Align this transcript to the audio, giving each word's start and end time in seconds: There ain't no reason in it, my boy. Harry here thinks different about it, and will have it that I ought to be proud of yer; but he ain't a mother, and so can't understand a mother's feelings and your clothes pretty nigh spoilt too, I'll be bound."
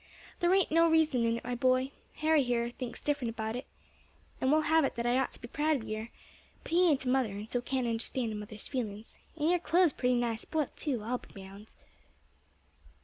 There 0.39 0.51
ain't 0.51 0.71
no 0.71 0.89
reason 0.89 1.23
in 1.25 1.37
it, 1.37 1.43
my 1.43 1.53
boy. 1.53 1.91
Harry 2.15 2.41
here 2.41 2.71
thinks 2.71 3.01
different 3.01 3.29
about 3.29 3.55
it, 3.55 3.67
and 4.41 4.51
will 4.51 4.61
have 4.61 4.83
it 4.83 4.95
that 4.95 5.05
I 5.05 5.19
ought 5.19 5.31
to 5.33 5.39
be 5.39 5.47
proud 5.47 5.75
of 5.77 5.83
yer; 5.83 6.09
but 6.63 6.71
he 6.71 6.89
ain't 6.89 7.05
a 7.05 7.07
mother, 7.07 7.37
and 7.37 7.47
so 7.47 7.61
can't 7.61 7.85
understand 7.85 8.31
a 8.31 8.35
mother's 8.35 8.67
feelings 8.67 9.19
and 9.35 9.51
your 9.51 9.59
clothes 9.59 9.93
pretty 9.93 10.15
nigh 10.15 10.37
spoilt 10.37 10.75
too, 10.75 11.03
I'll 11.03 11.19
be 11.19 11.43
bound." 11.43 11.75